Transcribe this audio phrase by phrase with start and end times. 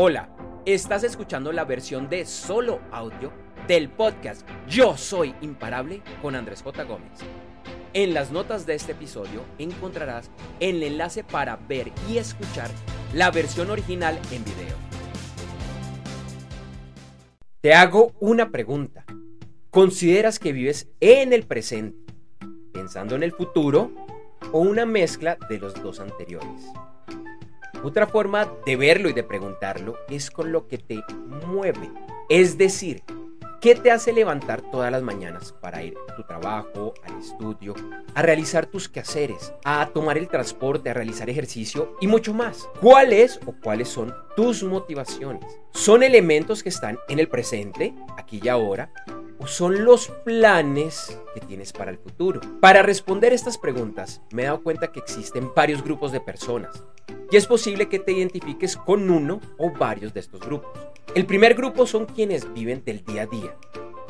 [0.00, 0.28] Hola,
[0.64, 3.32] estás escuchando la versión de solo audio
[3.66, 6.84] del podcast Yo Soy Imparable con Andrés J.
[6.84, 7.18] Gómez.
[7.94, 10.30] En las notas de este episodio encontrarás
[10.60, 12.70] el enlace para ver y escuchar
[13.12, 14.76] la versión original en video.
[17.60, 19.04] Te hago una pregunta.
[19.70, 22.14] ¿Consideras que vives en el presente,
[22.72, 23.90] pensando en el futuro,
[24.52, 26.66] o una mezcla de los dos anteriores?
[27.84, 31.00] Otra forma de verlo y de preguntarlo es con lo que te
[31.46, 31.90] mueve.
[32.28, 33.04] Es decir,
[33.60, 37.74] ¿qué te hace levantar todas las mañanas para ir a tu trabajo, al estudio,
[38.14, 42.68] a realizar tus quehaceres, a tomar el transporte, a realizar ejercicio y mucho más?
[42.80, 45.60] ¿Cuáles o cuáles son tus motivaciones?
[45.70, 48.92] ¿Son elementos que están en el presente, aquí y ahora?
[49.38, 52.40] ¿O son los planes que tienes para el futuro?
[52.60, 56.82] Para responder estas preguntas, me he dado cuenta que existen varios grupos de personas
[57.30, 60.70] y es posible que te identifiques con uno o varios de estos grupos.
[61.14, 63.56] El primer grupo son quienes viven del día a día,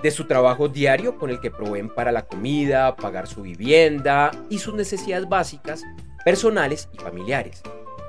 [0.03, 4.59] de su trabajo diario con el que proveen para la comida, pagar su vivienda y
[4.59, 5.83] sus necesidades básicas,
[6.25, 7.63] personales y familiares.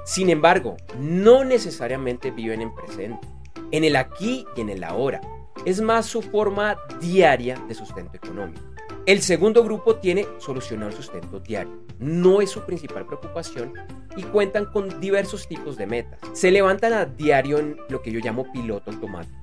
[0.06, 3.28] Sin embargo, no necesariamente viven en presente,
[3.72, 5.22] en el aquí y en el ahora.
[5.66, 8.69] Es más su forma diaria de sustento económico.
[9.10, 11.82] El segundo grupo tiene solucionar sustento diario.
[11.98, 13.74] No es su principal preocupación
[14.16, 16.20] y cuentan con diversos tipos de metas.
[16.34, 19.36] Se levantan a diario en lo que yo llamo piloto automático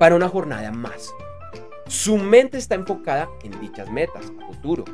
[0.00, 1.14] para una jornada más.
[1.86, 4.84] Su mente está enfocada en dichas metas a futuro,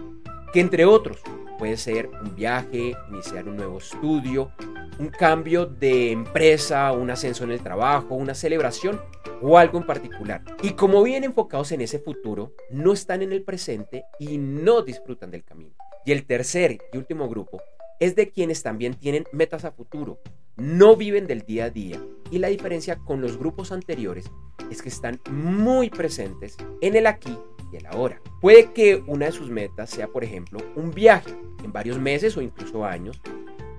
[0.52, 1.16] que entre otros
[1.58, 4.52] puede ser un viaje, iniciar un nuevo estudio,
[4.98, 9.00] un cambio de empresa, un ascenso en el trabajo, una celebración
[9.42, 10.42] o algo en particular.
[10.62, 15.30] Y como vienen enfocados en ese futuro, no están en el presente y no disfrutan
[15.30, 15.74] del camino.
[16.04, 17.60] Y el tercer y último grupo
[18.00, 20.18] es de quienes también tienen metas a futuro,
[20.56, 22.00] no viven del día a día.
[22.30, 24.30] Y la diferencia con los grupos anteriores
[24.70, 27.38] es que están muy presentes en el aquí
[27.72, 28.20] y el ahora.
[28.40, 31.30] Puede que una de sus metas sea, por ejemplo, un viaje
[31.62, 33.20] en varios meses o incluso años,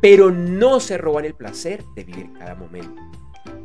[0.01, 3.01] pero no se roban el placer de vivir cada momento.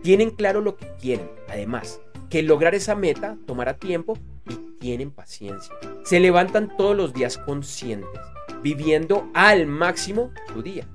[0.03, 2.00] Tienen claro lo que quieren, además,
[2.31, 4.16] que lograr esa meta tomará tiempo
[4.48, 5.75] y tienen paciencia.
[6.04, 8.20] Se levantan todos los días conscientes,
[8.62, 10.86] viviendo al máximo su día,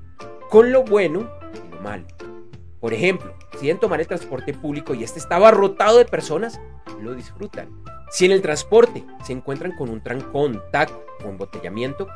[0.49, 2.05] con lo bueno y lo malo.
[2.79, 6.59] Por ejemplo, si deben tomar el transporte público y este está abarrotado de personas,
[7.01, 7.69] lo disfrutan.
[8.09, 12.07] Si en el transporte se encuentran con un trancón, taco o embotellamiento,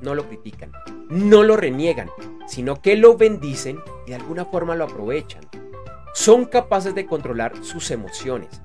[0.00, 0.72] no lo critican,
[1.08, 2.10] no lo reniegan,
[2.46, 5.42] sino que lo bendicen y de alguna forma lo aprovechan.
[6.16, 8.62] Son capaces de controlar sus emociones,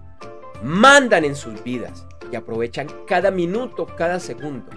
[0.64, 4.72] mandan en sus vidas y aprovechan cada minuto, cada segundo.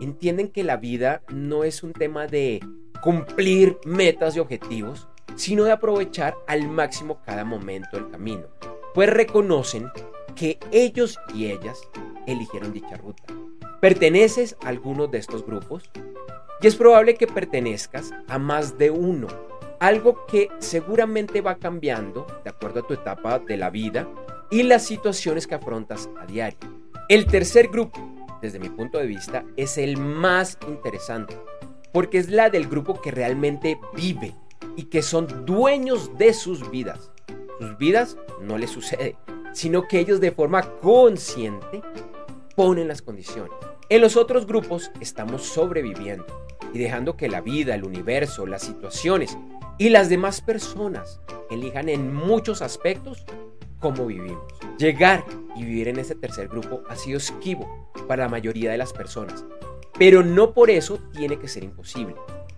[0.00, 2.60] Entienden que la vida no es un tema de
[3.02, 8.46] cumplir metas y objetivos, sino de aprovechar al máximo cada momento del camino,
[8.94, 9.90] pues reconocen
[10.34, 11.78] que ellos y ellas
[12.26, 13.24] eligieron dicha ruta.
[13.82, 15.90] ¿Perteneces a alguno de estos grupos?
[16.62, 19.28] Y es probable que pertenezcas a más de uno,
[19.80, 24.08] algo que seguramente va cambiando de acuerdo a tu etapa de la vida
[24.50, 26.58] y las situaciones que afrontas a diario.
[27.08, 28.00] El tercer grupo,
[28.42, 31.36] desde mi punto de vista, es el más interesante,
[31.92, 34.34] porque es la del grupo que realmente vive
[34.76, 37.10] y que son dueños de sus vidas.
[37.58, 39.16] Sus vidas no les sucede,
[39.52, 41.82] sino que ellos de forma consciente
[42.54, 43.52] ponen las condiciones.
[43.88, 46.26] En los otros grupos estamos sobreviviendo
[46.74, 49.36] y dejando que la vida, el universo, las situaciones
[49.78, 53.24] y las demás personas elijan en muchos aspectos
[53.80, 54.42] cómo vivimos.
[54.78, 55.24] Llegar
[55.56, 59.44] y vivir en ese tercer grupo ha sido esquivo para la mayoría de las personas,
[59.98, 62.14] pero no por eso tiene que ser imposible.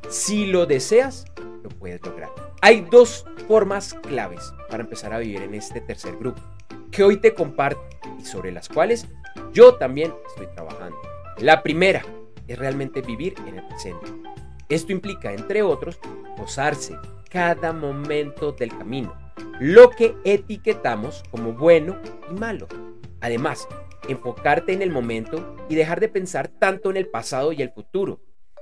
[0.09, 1.27] Si lo deseas,
[1.63, 2.31] lo puedes lograr.
[2.63, 6.43] Hay dos formas claves para empezar a vivir en este tercer grupo
[6.91, 7.81] que hoy te comparto
[8.19, 9.07] y sobre las cuales
[9.53, 10.97] yo también estoy trabajando.
[11.39, 12.03] La primera
[12.49, 14.07] es realmente vivir en el presente.
[14.71, 15.99] Esto implica, entre otros,
[16.39, 16.97] gozarse
[17.29, 19.15] cada momento del camino,
[19.59, 22.01] lo que etiquetamos como bueno
[22.31, 22.69] y malo.
[23.21, 23.67] Además,
[24.09, 28.21] enfocarte en el momento y dejar de pensar tanto en el pasado y el futuro.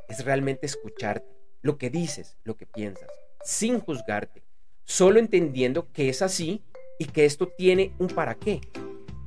[0.08, 1.28] Es realmente escucharte,
[1.60, 3.10] lo que dices, lo que piensas,
[3.44, 4.42] sin juzgarte,
[4.84, 6.62] solo entendiendo que es así
[6.98, 8.62] y que esto tiene un para qué.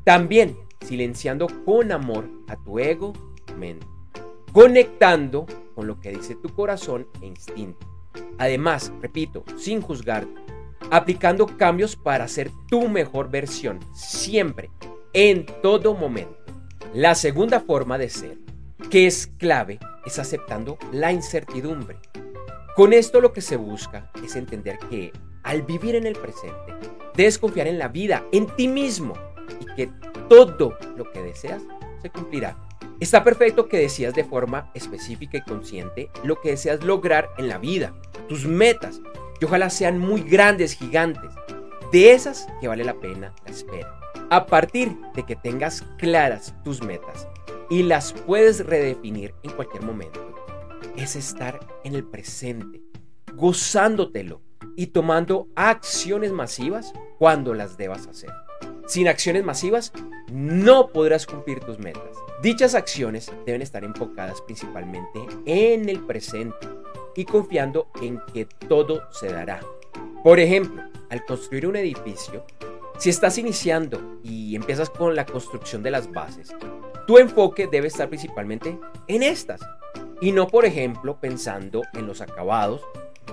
[0.04, 3.13] También silenciando con amor a tu ego
[3.56, 3.86] mente,
[4.51, 5.45] conectando
[5.81, 7.88] con lo que dice tu corazón e instinto.
[8.38, 10.31] Además, repito, sin juzgarte,
[10.92, 14.69] aplicando cambios para ser tu mejor versión, siempre,
[15.13, 16.38] en todo momento.
[16.94, 18.38] La segunda forma de ser,
[18.92, 21.98] que es clave, es aceptando la incertidumbre.
[22.75, 25.12] Con esto lo que se busca es entender que
[25.42, 26.75] al vivir en el presente,
[27.16, 29.16] debes confiar en la vida, en ti mismo
[29.60, 29.89] y que
[30.30, 31.63] todo lo que deseas
[32.04, 32.56] se cumplirá.
[33.01, 37.57] Está perfecto que decías de forma específica y consciente lo que deseas lograr en la
[37.57, 37.95] vida,
[38.30, 39.01] tus metas,
[39.39, 41.31] y ojalá sean muy grandes, gigantes,
[41.92, 44.00] de esas que vale la pena la espera.
[44.30, 47.27] A partir de que tengas claras tus metas
[47.71, 50.36] y las puedes redefinir en cualquier momento,
[50.95, 52.83] es estar en el presente,
[53.33, 54.44] gozándotelo
[54.75, 58.30] y tomando acciones masivas cuando las debas hacer.
[58.86, 59.92] Sin acciones masivas
[60.31, 62.18] no podrás cumplir tus metas.
[62.42, 66.68] Dichas acciones deben estar enfocadas principalmente en el presente
[67.16, 69.60] y confiando en que todo se dará.
[70.24, 72.45] Por ejemplo, al construir un edificio,
[72.98, 76.50] si estás iniciando y empiezas con la construcción de las bases,
[77.07, 78.77] tu enfoque debe estar principalmente
[79.07, 79.60] en estas
[80.22, 82.81] y no, por ejemplo, pensando en los acabados,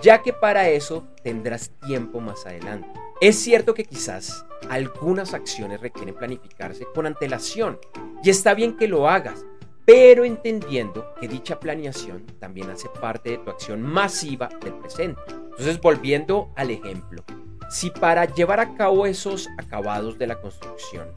[0.02, 2.88] ya que para eso tendrás tiempo más adelante.
[3.20, 7.80] Es cierto que quizás algunas acciones requieren planificarse con antelación
[8.22, 9.44] y está bien que lo hagas,
[9.84, 15.20] pero entendiendo que dicha planeación también hace parte de tu acción masiva del presente.
[15.28, 17.24] Entonces, volviendo al ejemplo,
[17.68, 21.08] si para llevar a cabo esos acabados de la construcción,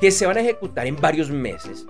[0.00, 1.86] que se van a ejecutar en varios meses,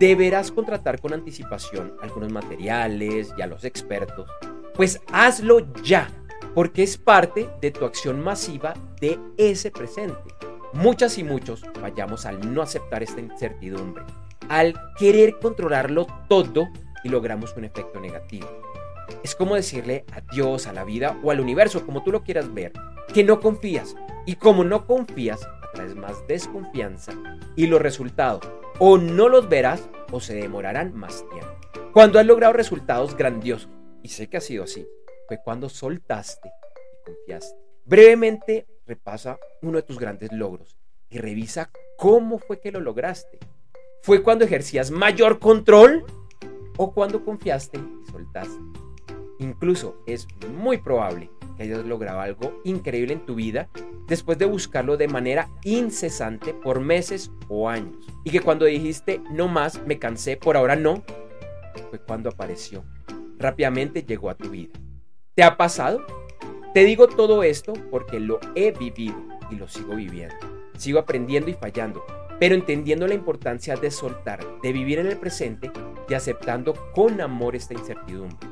[0.00, 4.28] deberás contratar con anticipación algunos materiales y a los expertos,
[4.74, 6.10] pues hazlo ya,
[6.54, 10.34] porque es parte de tu acción masiva de ese presente.
[10.72, 14.04] Muchas y muchos fallamos al no aceptar esta incertidumbre,
[14.48, 16.68] al querer controlarlo todo
[17.04, 18.48] y logramos un efecto negativo.
[19.22, 22.72] Es como decirle adiós a la vida o al universo, como tú lo quieras ver,
[23.12, 23.96] que no confías.
[24.26, 27.12] Y como no confías, atraes más desconfianza
[27.56, 28.46] y los resultados
[28.78, 31.48] o no los verás o se demorarán más tiempo.
[31.92, 33.70] Cuando has logrado resultados grandiosos,
[34.02, 34.86] y sé que ha sido así,
[35.28, 37.56] fue cuando soltaste y confiaste.
[37.84, 40.78] Brevemente repasa uno de tus grandes logros
[41.10, 43.38] y revisa cómo fue que lo lograste.
[44.02, 46.04] ¿Fue cuando ejercías mayor control
[46.78, 48.58] o cuando confiaste y soltaste?
[49.38, 53.68] Incluso es muy probable que hayas logrado algo increíble en tu vida
[54.08, 58.06] después de buscarlo de manera incesante por meses o años.
[58.24, 61.04] Y que cuando dijiste no más, me cansé, por ahora no,
[61.90, 62.84] fue cuando apareció.
[63.38, 64.72] Rápidamente llegó a tu vida.
[65.38, 66.04] ¿Te ha pasado?
[66.74, 69.14] Te digo todo esto porque lo he vivido
[69.52, 70.34] y lo sigo viviendo.
[70.76, 72.04] Sigo aprendiendo y fallando,
[72.40, 75.70] pero entendiendo la importancia de soltar, de vivir en el presente
[76.08, 78.48] y aceptando con amor esta incertidumbre.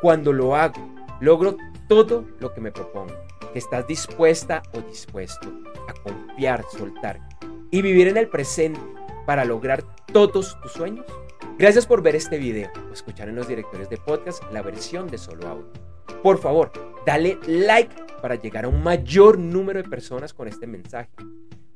[0.00, 0.80] Cuando lo hago,
[1.18, 1.56] logro
[1.88, 3.14] todo lo que me propongo,
[3.52, 5.52] que estás dispuesta o dispuesto
[5.88, 7.18] a confiar, soltar
[7.72, 8.78] y vivir en el presente
[9.26, 9.82] para lograr
[10.12, 11.04] todos tus sueños.
[11.58, 15.18] Gracias por ver este video o escuchar en los directores de podcast la versión de
[15.18, 15.97] solo audio.
[16.22, 16.72] Por favor,
[17.06, 21.10] dale like para llegar a un mayor número de personas con este mensaje.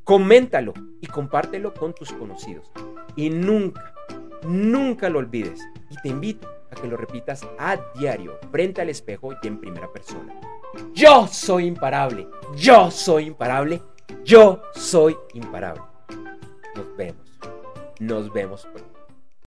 [0.05, 2.71] Coméntalo y compártelo con tus conocidos.
[3.15, 3.95] Y nunca,
[4.43, 5.61] nunca lo olvides.
[5.91, 9.91] Y te invito a que lo repitas a diario, frente al espejo y en primera
[9.93, 10.35] persona.
[10.95, 12.27] Yo soy imparable,
[12.57, 13.83] yo soy imparable,
[14.25, 15.83] yo soy imparable.
[16.75, 17.39] Nos vemos,
[18.01, 18.92] nos vemos pronto.